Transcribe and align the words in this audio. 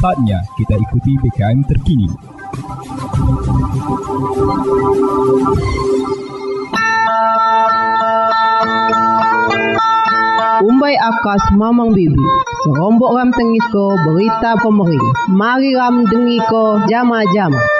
Saatnya 0.00 0.40
kita 0.56 0.80
ikuti 0.80 1.12
BKM 1.20 1.60
terkini. 1.68 2.08
Umbai 10.58 10.96
akas 10.96 11.44
mamang 11.52 11.92
bibi 11.92 12.16
Serombok 12.64 13.12
ram 13.14 13.28
tengiko 13.36 13.92
berita 14.08 14.56
pemering 14.64 15.06
Mari 15.28 15.76
ram 15.76 16.08
dengiko 16.08 16.80
jama-jama 16.88 17.77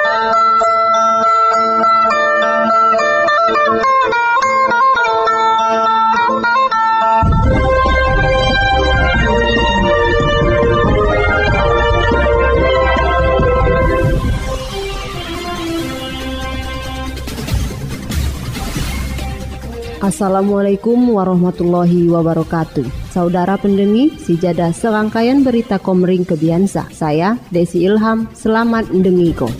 Assalamualaikum 19.99 21.11
warahmatullahi 21.11 22.07
wabarakatuh. 22.07 22.87
Saudara 23.11 23.59
pendengi, 23.59 24.15
sijada 24.15 24.71
serangkaian 24.71 25.43
berita 25.43 25.83
komering 25.83 26.23
kebiasa. 26.23 26.87
Saya 26.95 27.35
Desi 27.51 27.83
Ilham, 27.83 28.31
selamat 28.31 28.95
mendengiko. 28.95 29.51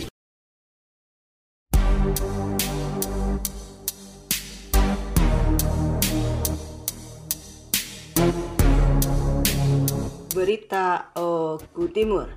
Berita 10.31 11.11
Oku 11.19 11.91
Timur 11.91 12.31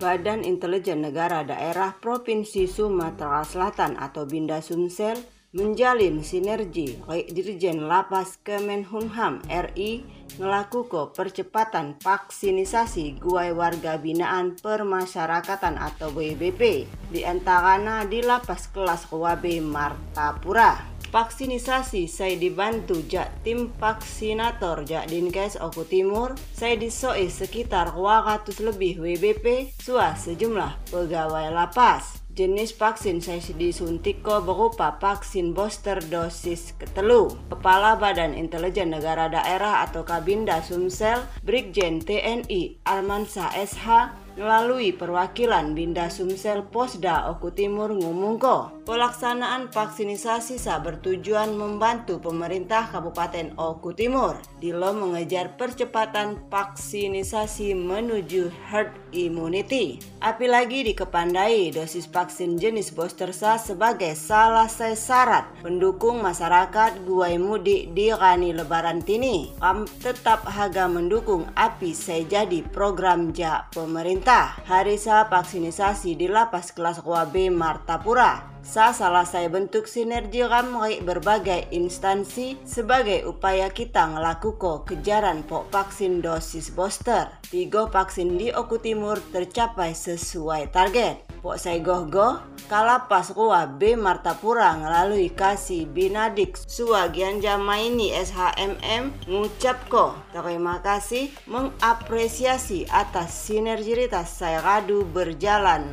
Badan 0.00 0.40
Intelijen 0.40 1.04
Negara 1.04 1.44
Daerah 1.44 2.00
Provinsi 2.00 2.64
Sumatera 2.64 3.44
Selatan 3.44 4.00
atau 4.00 4.24
Binda 4.24 4.64
Sumsel 4.64 5.20
menjalin 5.52 6.24
sinergi 6.24 6.96
Dirjen 7.28 7.84
Lapas 7.84 8.40
Kemenhumham 8.40 9.44
RI 9.44 10.00
ngelakukan 10.40 11.12
percepatan 11.12 12.00
vaksinisasi 12.00 13.20
guai 13.20 13.52
warga 13.52 14.00
binaan 14.00 14.56
permasyarakatan 14.56 15.76
atau 15.76 16.08
WBP 16.08 16.88
di 17.12 17.20
antaranya 17.28 18.08
di 18.08 18.24
lapas 18.24 18.72
kelas 18.72 19.12
Wabe 19.12 19.60
Martapura. 19.60 20.88
Vaksinisasi 21.12 22.08
saya 22.08 22.32
dibantu 22.40 23.04
jak 23.04 23.28
tim 23.44 23.68
vaksinator 23.76 24.88
jak 24.88 25.12
Dinkes 25.12 25.60
Oku 25.60 25.84
Timur. 25.84 26.32
Saya 26.56 26.80
disoi 26.80 27.28
sekitar 27.28 27.92
200 27.92 28.56
lebih 28.64 28.96
WBP 28.96 29.76
sua 29.76 30.16
sejumlah 30.16 30.88
pegawai 30.88 31.52
lapas. 31.52 32.21
Jenis 32.32 32.72
vaksin 32.72 33.20
saya 33.20 33.44
disuntik 33.60 34.24
ko 34.24 34.40
berupa 34.40 34.96
vaksin 34.96 35.52
booster 35.52 36.00
dosis 36.00 36.72
ketelu. 36.80 37.28
Kepala 37.52 38.00
Badan 38.00 38.32
Intelijen 38.32 38.88
Negara 38.88 39.28
Daerah 39.28 39.84
atau 39.84 40.00
Kabinda 40.00 40.64
Sumsel, 40.64 41.20
Brigjen 41.44 42.00
TNI 42.00 42.80
Armansa 42.88 43.52
SH 43.52 44.16
melalui 44.36 44.96
perwakilan 44.96 45.76
Binda 45.76 46.08
Sumsel 46.08 46.64
Posda 46.64 47.28
Oku 47.28 47.52
Timur 47.52 47.92
ngumungko 47.92 48.72
pelaksanaan 48.88 49.68
vaksinisasi 49.68 50.56
sa 50.56 50.80
bertujuan 50.80 51.52
membantu 51.52 52.16
pemerintah 52.16 52.88
Kabupaten 52.88 53.52
Oku 53.60 53.92
Timur 53.92 54.40
Dilo 54.56 54.96
mengejar 54.96 55.60
percepatan 55.60 56.40
vaksinisasi 56.48 57.76
menuju 57.76 58.48
herd 58.72 59.01
immunity 59.14 60.00
apalagi 60.20 60.84
dikepandai 60.92 61.72
dosis 61.72 62.10
vaksin 62.10 62.60
jenis 62.60 62.92
booster 62.92 63.32
sa 63.32 63.56
sebagai 63.56 64.12
salah 64.18 64.68
satu 64.68 64.92
syarat 64.98 65.46
pendukung 65.62 66.20
masyarakat 66.20 67.06
guai 67.06 67.38
mudik 67.38 67.94
di 67.94 68.10
Rani 68.10 68.50
Lebaran 68.50 69.00
Tini. 69.00 69.54
Kam 69.62 69.86
tetap 70.02 70.42
haga 70.44 70.90
mendukung 70.90 71.46
api 71.54 71.94
saya 71.94 72.26
jadi 72.26 72.66
program 72.66 73.30
ja 73.30 73.70
pemerintah. 73.70 74.58
Harisa 74.66 75.30
vaksinisasi 75.30 76.18
di 76.18 76.26
lapas 76.26 76.74
kelas 76.74 77.00
B 77.32 77.48
Martapura 77.48 78.51
Sa 78.62 78.94
salah 78.94 79.26
saya 79.26 79.50
bentuk 79.50 79.90
sinergi 79.90 80.38
ramai 80.46 81.02
berbagai 81.02 81.74
instansi 81.74 82.54
sebagai 82.62 83.26
upaya 83.26 83.66
kita 83.66 84.14
ngelakukan 84.14 84.86
kejaran 84.86 85.42
pok 85.42 85.66
vaksin 85.74 86.22
dosis 86.22 86.70
booster. 86.70 87.26
Tiga 87.42 87.90
vaksin 87.90 88.38
di 88.38 88.54
Oku 88.54 88.78
Timur 88.78 89.18
tercapai 89.34 89.98
sesuai 89.98 90.70
target. 90.70 91.31
Pok 91.42 91.58
saya 91.58 91.82
goh-goh, 91.82 92.38
kalapas 92.70 93.34
rua 93.34 93.66
B 93.66 93.98
Martapura 93.98 94.78
melalui 94.78 95.26
kasih 95.26 95.90
binadik 95.90 96.54
suagian 96.54 97.42
jamaini 97.42 98.14
SHMM 98.14 99.26
ngucap 99.26 99.90
ko 99.90 100.14
terima 100.30 100.78
kasih 100.86 101.34
mengapresiasi 101.50 102.86
atas 102.86 103.34
sinergitas 103.34 104.38
saya 104.38 104.62
radu 104.62 105.02
berjalan 105.02 105.90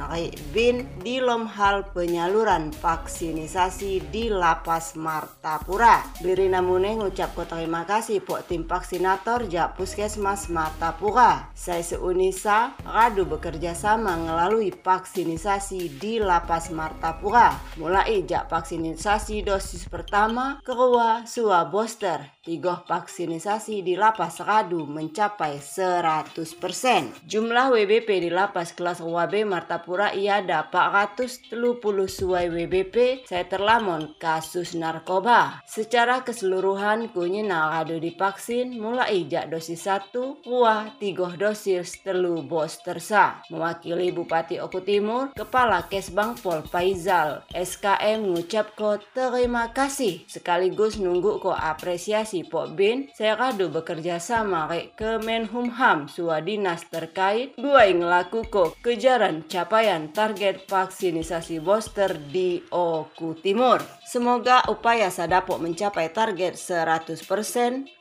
bin 0.54 0.86
di 1.02 1.18
lom 1.18 1.50
hal 1.50 1.82
penyaluran 1.98 2.70
vaksinisasi 2.70 4.06
di 4.14 4.30
lapas 4.30 4.94
Martapura. 4.94 6.06
Biri 6.22 6.46
namune 6.46 6.94
ngucap 6.94 7.34
ko 7.34 7.50
terima 7.50 7.90
kasih 7.90 8.22
pok 8.22 8.46
tim 8.46 8.70
vaksinator 8.70 9.50
ja 9.50 9.74
puskesmas 9.74 10.46
Martapura. 10.54 11.50
Saya 11.58 11.82
seunisa 11.82 12.78
radu 12.86 13.26
bekerja 13.26 13.74
sama 13.74 14.14
melalui 14.14 14.70
vaksinisasi 14.70 15.39
vaksinasi 15.40 15.96
di 16.04 16.20
Lapas 16.20 16.68
Martapura. 16.68 17.56
Mulai 17.80 18.28
jak 18.28 18.52
vaksinisasi 18.52 19.48
dosis 19.48 19.88
pertama, 19.88 20.60
kedua, 20.68 21.24
sua 21.24 21.64
booster. 21.64 22.20
Tiga 22.44 22.84
vaksinisasi 22.84 23.80
di 23.80 23.96
Lapas 23.96 24.44
Radu 24.44 24.84
mencapai 24.84 25.64
100%. 25.64 27.24
Jumlah 27.24 27.72
WBP 27.72 28.28
di 28.28 28.28
Lapas 28.28 28.76
kelas 28.76 29.00
UAB 29.00 29.48
Martapura 29.48 30.12
ia 30.12 30.44
ada 30.44 30.68
430 30.68 31.56
suai 32.10 32.52
WBP 32.52 33.24
saya 33.24 33.48
terlamon 33.48 34.20
kasus 34.20 34.76
narkoba. 34.76 35.64
Secara 35.64 36.28
keseluruhan 36.28 37.16
kunyina 37.16 37.80
radu 37.80 37.96
divaksin 38.02 38.76
mulai 38.76 39.24
jak 39.30 39.48
dosis 39.54 39.88
1, 39.88 40.44
wah 40.50 40.92
3 41.00 41.40
dosis 41.40 42.04
telu 42.04 42.44
booster 42.44 43.00
sa. 43.00 43.40
Mewakili 43.54 44.12
Bupati 44.12 44.58
Oku 44.60 44.82
Timur, 44.82 45.29
Kepala 45.38 45.86
Kesbang 45.86 46.40
Pol 46.40 46.66
Faizal 46.66 47.46
SKM 47.54 48.26
mengucap 48.26 48.74
ko 48.74 48.98
terima 49.14 49.70
kasih 49.76 50.24
sekaligus 50.26 50.98
nunggu 50.98 51.44
ko 51.44 51.54
apresiasi 51.54 52.48
Pok 52.48 52.74
Bin 52.74 53.12
saya 53.14 53.36
kadu 53.36 53.70
bekerja 53.70 54.18
sama 54.18 54.66
ke 54.70 54.90
Kemenhumham 54.96 56.08
sua 56.08 56.40
dinas 56.40 56.88
terkait 56.88 57.58
dua 57.60 57.90
yang 57.90 58.06
ngelaku 58.06 58.48
ko 58.48 58.72
kejaran 58.80 59.44
capaian 59.46 60.08
target 60.14 60.64
vaksinisasi 60.70 61.60
booster 61.60 62.16
di 62.30 62.62
Oku 62.72 63.36
Timur. 63.42 63.82
Semoga 64.06 64.66
upaya 64.66 65.14
sadapok 65.14 65.62
mencapai 65.62 66.10
target 66.10 66.58
100% 66.58 67.20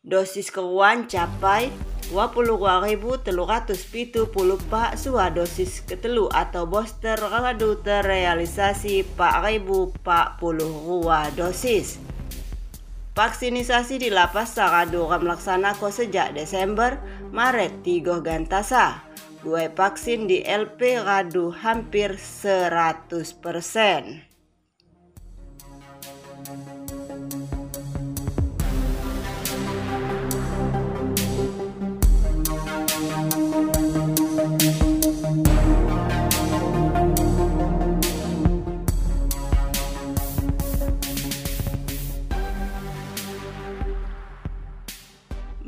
Dosis 0.00 0.48
kewan 0.48 1.04
capai 1.04 1.68
22.374 2.10 4.98
suah 4.98 5.30
dosis 5.30 5.86
ketelu 5.86 6.26
atau 6.34 6.66
booster 6.66 7.14
kadu 7.14 7.78
terrealisasi 7.80 9.06
4.042 9.14 11.38
dosis. 11.38 12.02
Vaksinisasi 13.10 13.98
di 14.02 14.10
lapas 14.10 14.54
Sarado 14.54 15.10
melaksana 15.10 15.74
ko 15.78 15.90
sejak 15.90 16.34
Desember, 16.34 16.98
Maret 17.30 17.82
tigo 17.82 18.20
gantasa. 18.22 19.02
Dua 19.40 19.72
vaksin 19.72 20.28
di 20.30 20.44
LP 20.44 21.00
Radu 21.00 21.50
hampir 21.50 22.20
100%. 22.20 24.29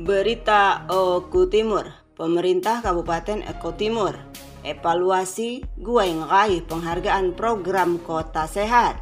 Berita 0.02 0.82
Oku 0.90 1.46
Timur, 1.46 1.86
Pemerintah 2.18 2.82
Kabupaten 2.82 3.38
Eko 3.46 3.78
Timur, 3.78 4.18
evaluasi 4.66 5.62
gua 5.78 6.02
yang 6.10 6.26
raih 6.26 6.58
penghargaan 6.66 7.38
program 7.38 8.02
Kota 8.02 8.50
Sehat. 8.50 8.98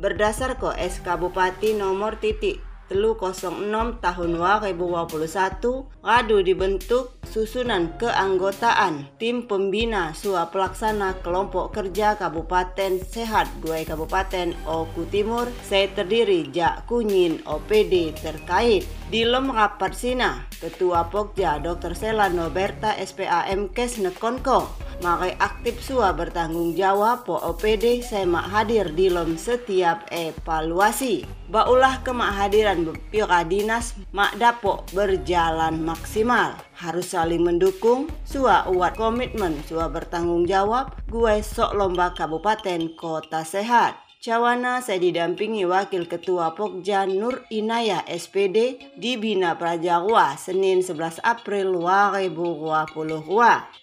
Berdasar 0.00 0.56
ke 0.56 0.72
SK 0.72 1.04
Bupati 1.20 1.76
nomor 1.76 2.16
titik 2.16 2.64
telu 2.88 3.14
06 3.14 4.00
tahun 4.00 4.30
2021 4.40 5.86
Radu 6.00 6.40
dibentuk 6.40 7.20
susunan 7.28 7.94
keanggotaan 8.00 9.12
tim 9.20 9.44
pembina 9.44 10.16
sua 10.16 10.48
pelaksana 10.48 11.20
kelompok 11.20 11.76
kerja 11.76 12.16
Kabupaten 12.16 13.04
Sehat 13.04 13.46
Dua 13.60 13.84
Kabupaten 13.84 14.56
Oku 14.64 15.04
Timur 15.12 15.52
saya 15.68 15.92
terdiri 15.92 16.48
Jak 16.48 16.88
Kunyin 16.88 17.44
OPD 17.44 18.16
terkait 18.16 18.88
di 19.12 19.28
lom 19.28 19.52
rapat 19.52 19.92
sina 19.92 20.48
Ketua 20.56 21.12
Pokja 21.12 21.60
Dr. 21.60 21.92
Sela 21.92 22.32
Noberta 22.32 22.96
SPAM 22.96 23.70
Kes 23.76 24.00
Nekonko 24.00 24.87
Makai 24.98 25.38
aktif 25.38 25.78
sua 25.78 26.10
bertanggung 26.10 26.74
jawab 26.74 27.22
po 27.22 27.38
OPD 27.38 28.02
semak 28.02 28.50
hadir 28.50 28.90
di 28.90 29.06
lom 29.06 29.38
setiap 29.38 30.10
evaluasi. 30.10 31.22
Baulah 31.46 32.02
kemakhadiran 32.02 32.82
pira 33.06 33.46
dinas 33.46 33.94
mak 34.10 34.34
dapok 34.42 34.90
berjalan 34.90 35.86
maksimal. 35.86 36.58
Harus 36.74 37.14
saling 37.14 37.46
mendukung, 37.46 38.10
sua 38.26 38.66
uat 38.66 38.98
komitmen, 38.98 39.62
sua 39.70 39.86
bertanggung 39.86 40.50
jawab, 40.50 40.90
gue 41.06 41.46
sok 41.46 41.78
lomba 41.78 42.10
kabupaten 42.18 42.90
kota 42.98 43.46
sehat. 43.46 44.07
Cawana 44.18 44.82
saya 44.82 44.98
didampingi 44.98 45.62
Wakil 45.62 46.10
Ketua 46.10 46.50
Pokja 46.50 47.06
Nur 47.06 47.46
Inaya 47.54 48.02
SPD 48.02 48.90
di 48.98 49.14
Bina 49.14 49.54
Prajawa 49.54 50.34
Senin 50.34 50.82
11 50.82 51.22
April 51.22 51.78
2022. 51.78 52.98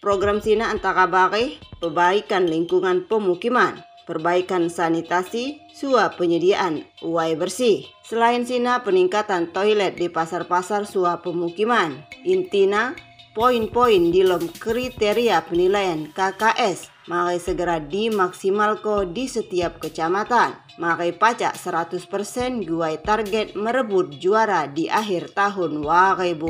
Program 0.04 0.44
Sina 0.44 0.76
antara 0.76 1.08
bari 1.08 1.56
perbaikan 1.80 2.52
lingkungan 2.52 3.08
pemukiman, 3.08 3.80
perbaikan 4.04 4.68
sanitasi, 4.68 5.64
suap 5.72 6.20
penyediaan 6.20 6.84
uai 7.00 7.40
bersih. 7.40 7.88
Selain 8.04 8.44
Sina 8.44 8.84
peningkatan 8.84 9.56
toilet 9.56 9.96
di 9.96 10.12
pasar-pasar 10.12 10.84
suap 10.84 11.24
pemukiman. 11.24 11.96
Intina 12.28 12.92
poin-poin 13.36 14.10
di 14.10 14.24
lom 14.24 14.48
kriteria 14.48 15.44
penilaian 15.44 16.08
KKS 16.08 16.96
Makai 17.06 17.38
segera 17.38 17.78
dimaksimalko 17.78 19.06
di 19.06 19.30
setiap 19.30 19.78
kecamatan. 19.78 20.58
Makai 20.82 21.14
pajak 21.14 21.54
100% 21.54 22.66
guai 22.66 22.98
target 22.98 23.54
merebut 23.54 24.18
juara 24.18 24.66
di 24.66 24.90
akhir 24.90 25.38
tahun 25.38 25.86
2022. 25.86 26.42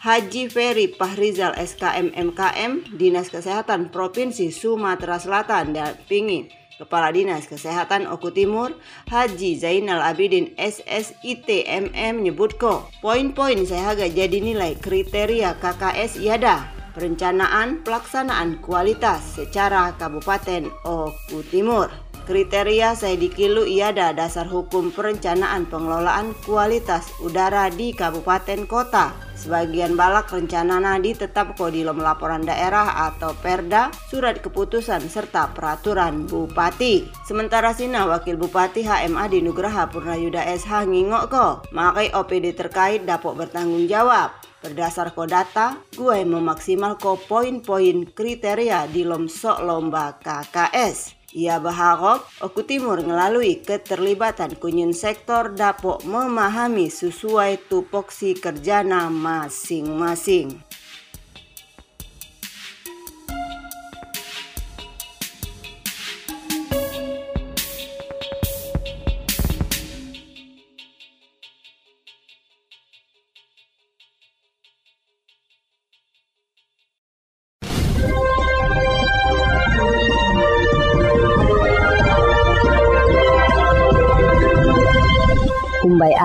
Haji 0.00 0.42
Ferry 0.48 0.88
Pahrizal 0.88 1.52
SKM 1.52 2.16
MKM 2.16 2.96
Dinas 2.96 3.28
Kesehatan 3.28 3.92
Provinsi 3.92 4.48
Sumatera 4.48 5.20
Selatan 5.20 5.76
dan 5.76 6.00
Pingin 6.08 6.48
Kepala 6.76 7.08
Dinas 7.08 7.48
Kesehatan 7.48 8.04
Oku 8.04 8.36
Timur, 8.36 8.76
Haji 9.08 9.56
Zainal 9.56 10.04
Abidin 10.04 10.52
SSIT 10.60 11.48
MM 11.64 12.20
menyebutko, 12.20 12.92
poin-poin 13.00 13.64
sehaga 13.64 14.04
jadi 14.04 14.44
nilai 14.44 14.76
kriteria 14.76 15.56
KKS 15.56 16.20
IADA 16.20 16.68
perencanaan 16.92 17.80
pelaksanaan 17.80 18.60
kualitas 18.60 19.40
secara 19.40 19.96
Kabupaten 19.96 20.68
Oku 20.84 21.40
Timur. 21.48 21.88
Kriteria 22.26 22.92
saya 22.92 23.14
dikilu 23.14 23.64
iada 23.64 24.10
dasar 24.10 24.44
hukum 24.50 24.90
perencanaan 24.90 25.64
pengelolaan 25.70 26.34
kualitas 26.42 27.06
udara 27.22 27.70
di 27.70 27.94
kabupaten 27.94 28.66
kota. 28.66 29.14
Sebagian 29.36 30.00
balak 30.00 30.32
rencana 30.32 30.80
nadi 30.80 31.12
tetap 31.12 31.54
kodilom 31.60 32.00
laporan 32.00 32.42
daerah 32.42 33.12
atau 33.12 33.36
perda, 33.36 33.92
surat 34.08 34.40
keputusan 34.40 35.04
serta 35.12 35.52
peraturan 35.52 36.24
bupati. 36.24 37.04
Sementara 37.28 37.76
Sina 37.76 38.08
Wakil 38.08 38.40
Bupati 38.40 38.80
HMA 38.80 39.28
di 39.28 39.44
Nugraha 39.44 39.92
Purnayuda 39.92 40.40
SH 40.40 40.88
ngingok 40.88 41.24
ko, 41.28 41.46
makai 41.70 42.08
OPD 42.16 42.56
terkait 42.56 43.04
dapat 43.04 43.36
bertanggung 43.36 43.84
jawab. 43.84 44.32
Berdasar 44.64 45.12
ko 45.12 45.28
data, 45.28 45.78
gue 45.94 46.24
memaksimal 46.24 46.96
ko 46.96 47.20
poin-poin 47.20 48.08
kriteria 48.08 48.88
di 48.88 49.04
lomsok 49.04 49.62
lomba 49.62 50.16
KKS. 50.18 51.15
Ia 51.36 51.60
berharap 51.60 52.24
Oku 52.40 52.64
Timur 52.64 53.04
melalui 53.04 53.60
keterlibatan 53.60 54.56
kunyin 54.56 54.96
sektor 54.96 55.52
dapat 55.52 56.00
memahami 56.08 56.88
sesuai 56.88 57.68
tupoksi 57.68 58.32
kerjana 58.32 59.12
masing-masing. 59.12 60.65